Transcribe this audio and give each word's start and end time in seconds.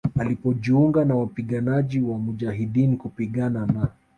alipojiunga 0.19 1.05
na 1.05 1.15
wapiganaji 1.15 2.01
wa 2.01 2.17
mujahideen 2.17 2.97
kupigana 2.97 3.65
na 3.65 3.87